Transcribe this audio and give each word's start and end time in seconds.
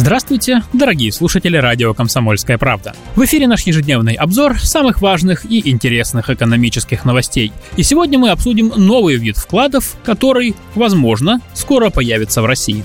Здравствуйте, 0.00 0.62
дорогие 0.72 1.12
слушатели 1.12 1.58
радио 1.58 1.92
«Комсомольская 1.92 2.56
правда». 2.56 2.94
В 3.16 3.24
эфире 3.26 3.46
наш 3.46 3.66
ежедневный 3.66 4.14
обзор 4.14 4.58
самых 4.58 5.02
важных 5.02 5.44
и 5.44 5.70
интересных 5.70 6.30
экономических 6.30 7.04
новостей. 7.04 7.52
И 7.76 7.82
сегодня 7.82 8.18
мы 8.18 8.30
обсудим 8.30 8.72
новый 8.74 9.16
вид 9.16 9.36
вкладов, 9.36 9.96
который, 10.02 10.54
возможно, 10.74 11.42
скоро 11.52 11.90
появится 11.90 12.40
в 12.40 12.46
России. 12.46 12.82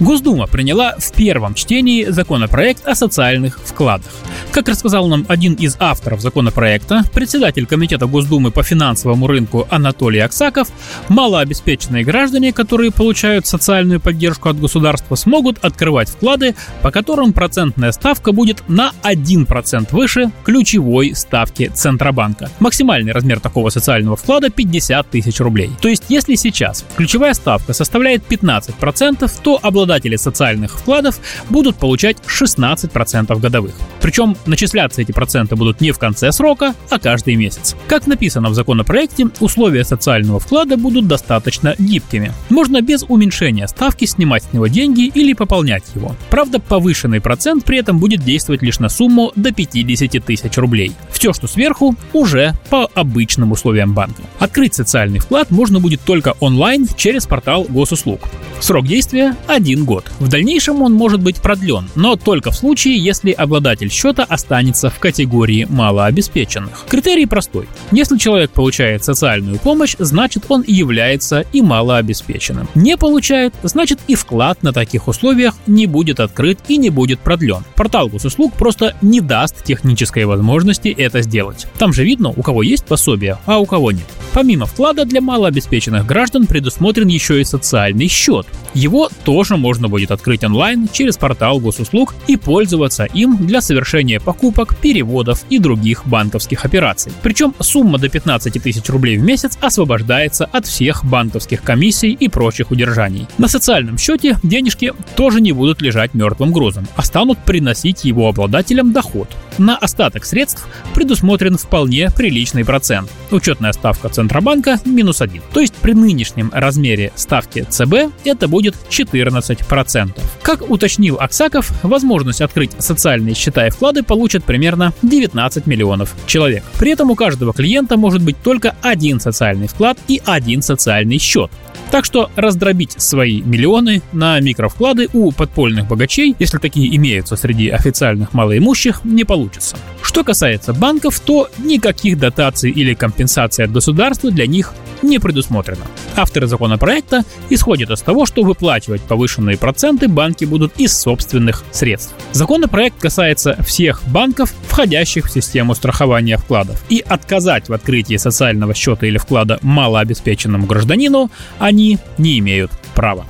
Госдума 0.00 0.46
приняла 0.46 0.96
в 0.98 1.12
первом 1.12 1.54
чтении 1.54 2.04
законопроект 2.04 2.86
о 2.86 2.94
социальных 2.94 3.60
вкладах. 3.60 4.10
Как 4.50 4.68
рассказал 4.68 5.06
нам 5.06 5.24
один 5.28 5.54
из 5.54 5.76
авторов 5.78 6.20
законопроекта, 6.20 7.02
председатель 7.12 7.66
Комитета 7.66 8.06
Госдумы 8.06 8.50
по 8.50 8.62
финансовому 8.62 9.26
рынку 9.26 9.66
Анатолий 9.70 10.20
Аксаков, 10.20 10.68
малообеспеченные 11.08 12.04
граждане, 12.04 12.52
которые 12.52 12.90
получают 12.90 13.46
социальную 13.46 14.00
поддержку 14.00 14.48
от 14.48 14.58
государства, 14.58 15.14
смогут 15.14 15.58
открывать 15.64 16.08
вклады, 16.08 16.54
по 16.82 16.90
которым 16.90 17.32
процентная 17.32 17.92
ставка 17.92 18.32
будет 18.32 18.62
на 18.68 18.92
1% 19.02 19.88
выше 19.92 20.30
ключевой 20.44 21.14
ставки 21.14 21.70
Центробанка. 21.74 22.50
Максимальный 22.58 23.12
размер 23.12 23.40
такого 23.40 23.70
социального 23.70 24.16
вклада 24.16 24.50
50 24.50 25.08
тысяч 25.10 25.40
рублей. 25.40 25.70
То 25.80 25.88
есть, 25.88 26.04
если 26.08 26.34
сейчас 26.34 26.84
ключевая 26.96 27.34
ставка 27.34 27.72
составляет 27.72 28.22
15%, 28.28 29.30
то 29.42 29.60
обладатели 29.84 30.16
социальных 30.16 30.78
вкладов 30.78 31.20
будут 31.50 31.76
получать 31.76 32.16
16% 32.26 33.38
годовых. 33.38 33.74
Причем 34.00 34.36
начисляться 34.46 35.02
эти 35.02 35.12
проценты 35.12 35.56
будут 35.56 35.80
не 35.80 35.92
в 35.92 35.98
конце 35.98 36.32
срока, 36.32 36.74
а 36.90 36.98
каждый 36.98 37.36
месяц. 37.36 37.76
Как 37.86 38.06
написано 38.06 38.48
в 38.48 38.54
законопроекте, 38.54 39.28
условия 39.40 39.84
социального 39.84 40.40
вклада 40.40 40.76
будут 40.76 41.06
достаточно 41.06 41.74
гибкими. 41.78 42.32
Можно 42.50 42.80
без 42.80 43.04
уменьшения 43.06 43.68
ставки 43.68 44.06
снимать 44.06 44.44
с 44.44 44.52
него 44.52 44.66
деньги 44.66 45.06
или 45.06 45.34
пополнять 45.34 45.84
его. 45.94 46.16
Правда, 46.30 46.58
повышенный 46.58 47.20
процент 47.20 47.64
при 47.64 47.78
этом 47.78 47.98
будет 47.98 48.20
действовать 48.24 48.62
лишь 48.62 48.78
на 48.78 48.88
сумму 48.88 49.32
до 49.36 49.52
50 49.52 50.24
тысяч 50.24 50.56
рублей. 50.56 50.92
Все, 51.10 51.32
что 51.32 51.46
сверху, 51.46 51.94
уже 52.12 52.54
по 52.70 52.88
обычным 52.94 53.52
условиям 53.52 53.94
банка. 53.94 54.22
Открыть 54.38 54.74
социальный 54.74 55.18
вклад 55.18 55.50
можно 55.50 55.78
будет 55.78 56.00
только 56.00 56.34
онлайн 56.40 56.88
через 56.96 57.26
портал 57.26 57.64
госуслуг. 57.68 58.20
Срок 58.60 58.86
действия– 58.86 59.36
один 59.46 59.84
год. 59.84 60.10
В 60.20 60.28
дальнейшем 60.28 60.80
он 60.82 60.94
может 60.94 61.20
быть 61.20 61.36
продлен, 61.36 61.88
но 61.94 62.16
только 62.16 62.50
в 62.50 62.56
случае, 62.56 62.96
если 62.96 63.30
обладатель 63.32 63.90
счета 63.90 64.24
останется 64.24 64.88
в 64.88 64.98
категории 64.98 65.66
малообеспеченных. 65.68 66.86
Критерий 66.88 67.26
простой. 67.26 67.68
Если 67.90 68.16
человек 68.16 68.50
получает 68.52 69.04
социальную 69.04 69.58
помощь, 69.58 69.96
значит 69.98 70.44
он 70.48 70.64
является 70.66 71.44
и 71.52 71.60
малообеспеченным. 71.60 72.68
Не 72.74 72.96
получает, 72.96 73.54
значит 73.62 73.98
и 74.06 74.14
вклад 74.14 74.62
на 74.62 74.72
таких 74.72 75.08
условиях 75.08 75.54
не 75.66 75.86
будет 75.86 76.20
открыт 76.20 76.58
и 76.68 76.78
не 76.78 76.90
будет 76.90 77.20
продлен. 77.20 77.64
Портал 77.74 78.08
госуслуг 78.08 78.54
просто 78.54 78.96
не 79.02 79.20
даст 79.20 79.62
технической 79.62 80.24
возможности 80.24 80.88
это 80.88 81.20
сделать. 81.20 81.66
Там 81.78 81.92
же 81.92 82.04
видно, 82.04 82.30
у 82.30 82.42
кого 82.42 82.62
есть 82.62 82.86
пособие, 82.86 83.38
а 83.46 83.58
у 83.58 83.66
кого 83.66 83.92
нет. 83.92 84.06
Помимо 84.34 84.66
вклада 84.66 85.04
для 85.04 85.20
малообеспеченных 85.20 86.06
граждан 86.06 86.48
предусмотрен 86.48 87.06
еще 87.06 87.40
и 87.40 87.44
социальный 87.44 88.08
счет. 88.08 88.48
Его 88.74 89.08
тоже 89.24 89.56
можно 89.56 89.88
будет 89.88 90.10
открыть 90.10 90.42
онлайн 90.42 90.88
через 90.92 91.16
портал 91.16 91.60
госуслуг 91.60 92.16
и 92.26 92.36
пользоваться 92.36 93.04
им 93.04 93.36
для 93.36 93.60
совершения 93.60 94.18
покупок, 94.18 94.76
переводов 94.76 95.44
и 95.50 95.60
других 95.60 96.04
банковских 96.08 96.64
операций. 96.64 97.12
Причем 97.22 97.54
сумма 97.60 97.98
до 97.98 98.08
15 98.08 98.60
тысяч 98.60 98.88
рублей 98.88 99.18
в 99.18 99.22
месяц 99.22 99.56
освобождается 99.60 100.46
от 100.46 100.66
всех 100.66 101.04
банковских 101.04 101.62
комиссий 101.62 102.10
и 102.10 102.28
прочих 102.28 102.72
удержаний. 102.72 103.28
На 103.38 103.46
социальном 103.46 103.98
счете 103.98 104.38
денежки 104.42 104.94
тоже 105.14 105.40
не 105.40 105.52
будут 105.52 105.80
лежать 105.80 106.12
мертвым 106.12 106.52
грузом, 106.52 106.88
а 106.96 107.02
станут 107.02 107.38
приносить 107.38 108.04
его 108.04 108.28
обладателям 108.28 108.92
доход. 108.92 109.28
На 109.58 109.76
остаток 109.76 110.24
средств 110.24 110.66
предусмотрен 110.92 111.56
вполне 111.56 112.10
приличный 112.10 112.64
процент. 112.64 113.08
Учетная 113.30 113.72
ставка 113.72 114.08
Центробанка 114.24 114.80
минус 114.86 115.20
1. 115.20 115.42
То 115.52 115.60
есть 115.60 115.74
при 115.74 115.92
нынешнем 115.92 116.50
размере 116.50 117.12
ставки 117.14 117.66
ЦБ 117.68 118.10
это 118.24 118.48
будет 118.48 118.74
14%. 118.88 120.18
Как 120.40 120.70
уточнил 120.70 121.18
Аксаков, 121.20 121.70
возможность 121.82 122.40
открыть 122.40 122.70
социальные 122.78 123.34
счета 123.34 123.66
и 123.66 123.70
вклады 123.70 124.02
получат 124.02 124.42
примерно 124.42 124.94
19 125.02 125.66
миллионов 125.66 126.14
человек. 126.26 126.64
При 126.78 126.92
этом 126.92 127.10
у 127.10 127.16
каждого 127.16 127.52
клиента 127.52 127.98
может 127.98 128.22
быть 128.22 128.36
только 128.42 128.74
один 128.80 129.20
социальный 129.20 129.68
вклад 129.68 129.98
и 130.08 130.22
один 130.24 130.62
социальный 130.62 131.18
счет. 131.18 131.50
Так 131.90 132.06
что 132.06 132.30
раздробить 132.34 132.94
свои 132.96 133.42
миллионы 133.42 134.00
на 134.12 134.40
микровклады 134.40 135.10
у 135.12 135.32
подпольных 135.32 135.86
богачей, 135.86 136.34
если 136.38 136.56
такие 136.56 136.96
имеются 136.96 137.36
среди 137.36 137.68
официальных 137.68 138.32
малоимущих, 138.32 139.04
не 139.04 139.24
получится. 139.24 139.76
Что 140.04 140.22
касается 140.22 140.74
банков, 140.74 141.18
то 141.18 141.48
никаких 141.58 142.18
дотаций 142.18 142.70
или 142.70 142.92
компенсаций 142.92 143.64
от 143.64 143.72
государства 143.72 144.30
для 144.30 144.46
них 144.46 144.74
не 145.02 145.18
предусмотрено. 145.18 145.86
Авторы 146.14 146.46
законопроекта 146.46 147.22
исходят 147.48 147.90
из 147.90 148.02
того, 148.02 148.26
что 148.26 148.42
выплачивать 148.42 149.00
повышенные 149.00 149.56
проценты 149.56 150.06
банки 150.06 150.44
будут 150.44 150.78
из 150.78 150.96
собственных 150.96 151.64
средств. 151.72 152.14
Законопроект 152.32 152.98
касается 153.00 153.56
всех 153.64 154.02
банков, 154.06 154.52
входящих 154.68 155.26
в 155.26 155.32
систему 155.32 155.74
страхования 155.74 156.36
вкладов. 156.36 156.84
И 156.90 157.02
отказать 157.06 157.70
в 157.70 157.72
открытии 157.72 158.18
социального 158.18 158.74
счета 158.74 159.06
или 159.06 159.16
вклада 159.16 159.58
малообеспеченному 159.62 160.66
гражданину 160.66 161.30
они 161.58 161.98
не 162.18 162.38
имеют 162.40 162.70
права. 162.94 163.24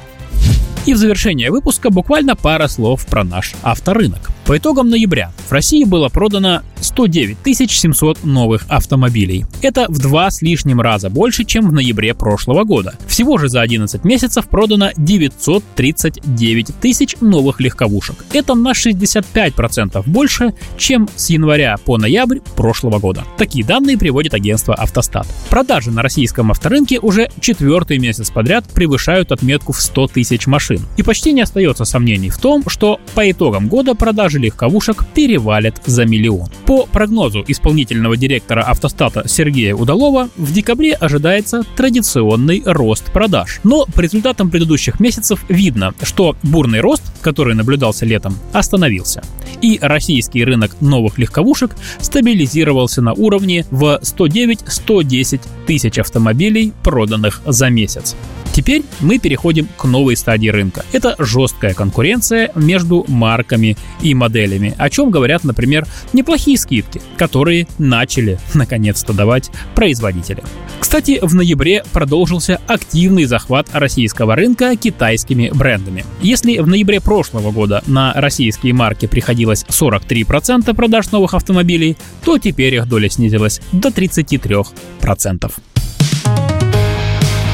И 0.87 0.93
в 0.93 0.97
завершение 0.97 1.53
выпуска 1.53 1.91
буквально 1.91 2.35
пара 2.35 2.67
слов 2.67 3.06
про 3.06 3.23
наш 3.23 3.55
авторынок. 3.62 4.34
По 4.47 4.59
итогам 4.59 4.91
ноября 4.91 5.32
в 5.49 5.53
России 5.53 5.84
было 5.84 6.10
продано 6.10 6.60
109 6.82 7.38
700 7.71 8.25
новых 8.25 8.66
автомобилей. 8.69 9.47
Это 9.62 9.87
в 9.88 9.99
два 9.99 10.31
с 10.31 10.43
лишним 10.43 10.82
раза 10.82 11.09
больше, 11.09 11.44
чем 11.44 11.69
в 11.69 11.72
ноябре 11.72 12.15
прошлого 12.15 12.65
года. 12.65 12.94
Всего 13.06 13.38
же 13.38 13.49
за 13.49 13.62
11 13.62 14.05
месяцев 14.05 14.47
продано 14.49 14.91
939 14.97 16.75
тысяч 16.81 17.16
новых 17.21 17.60
легковушек. 17.60 18.16
Это 18.32 18.55
на 18.55 18.72
65% 18.72 20.03
больше, 20.06 20.55
чем 20.76 21.09
с 21.16 21.31
января 21.31 21.76
по 21.78 21.97
ноябрь 21.97 22.41
прошлого 22.55 22.99
года. 22.99 23.25
Такие 23.38 23.65
данные 23.65 23.97
приводит 23.97 24.34
агентство 24.34 24.75
«Автостат». 24.75 25.26
Продажи 25.49 25.91
на 25.91 26.03
российском 26.03 26.50
авторынке 26.50 26.99
уже 26.99 27.31
четвертый 27.41 27.99
месяц 27.99 28.31
подряд 28.31 28.66
превышают 28.69 29.32
отметку 29.32 29.72
в 29.72 29.81
100 29.81 30.09
тысяч 30.09 30.47
машин. 30.47 30.81
И 30.99 31.03
почти 31.03 31.32
не 31.32 31.41
остается 31.41 31.87
сомнений 31.87 32.28
в 32.28 32.37
том, 32.37 32.62
что 32.66 33.00
по 33.15 33.31
итогам 33.31 33.69
года 33.69 33.94
продажи 33.94 34.34
легковушек 34.39 35.05
перевалят 35.15 35.81
за 35.87 36.05
миллион. 36.05 36.49
По 36.67 36.87
прогнозу 36.87 37.45
исполнительного 37.47 38.17
директора 38.17 38.62
автостата 38.62 39.27
Сергея 39.28 39.75
Удалова, 39.75 40.28
в 40.37 40.53
декабре 40.53 40.95
ожидается 40.95 41.62
традиционный 41.77 42.62
рост 42.65 43.12
продаж. 43.12 43.61
Но 43.65 43.87
по 43.87 44.00
результатам 44.00 44.50
предыдущих 44.50 45.00
месяцев 45.00 45.44
видно, 45.49 45.94
что 46.03 46.37
бурный 46.43 46.81
рост, 46.81 47.03
который 47.23 47.55
наблюдался 47.55 48.06
летом, 48.06 48.37
остановился. 48.53 49.23
И 49.62 49.78
российский 49.81 50.44
рынок 50.44 50.77
новых 50.81 51.19
легковушек 51.19 51.77
стабилизировался 52.00 53.03
на 53.03 53.12
уровне 53.12 53.67
в 53.71 54.00
109-110 54.03 55.41
тысяч 55.67 55.99
автомобилей, 55.99 56.73
проданных 56.82 57.41
за 57.47 57.70
месяц. 57.70 58.17
Теперь 58.55 58.85
мы 59.01 59.19
переходим 59.19 59.69
к 59.77 59.85
новой 59.85 60.17
стадии 60.17 60.47
рынка. 60.47 60.85
Это 60.93 61.17
жесткая 61.19 61.75
конкуренция 61.75 62.53
между 62.55 63.05
марками 63.09 63.77
и 64.01 64.15
моделями, 64.15 64.77
о 64.79 64.89
чем 64.91 65.11
говорят, 65.11 65.43
например, 65.43 65.89
неплохие 66.12 66.56
скидки, 66.56 67.03
которые 67.17 67.67
начали 67.79 68.39
наконец-то 68.55 69.12
давать 69.12 69.51
производители. 69.75 70.45
Кстати, 70.79 71.19
в 71.21 71.35
ноябре 71.35 71.83
продолжился 71.93 72.61
активный 72.69 73.25
захват 73.25 73.67
российского 73.73 74.37
рынка 74.37 74.77
китайскими 74.77 75.51
брендами. 75.53 76.05
Если 76.23 76.59
в 76.59 76.69
ноябре 76.69 77.01
прошлого 77.01 77.51
года 77.51 77.83
на 77.89 78.12
российские 78.15 78.73
марки 78.73 79.06
приходилось 79.06 79.65
43% 79.65 80.73
продаж 80.75 81.11
новых 81.11 81.35
автомобилей, 81.35 81.97
то 82.25 82.39
теперь 82.39 82.77
их 82.77 82.87
доля 82.87 83.09
снизилась 83.09 83.61
до 83.73 83.89
33%. 83.89 85.51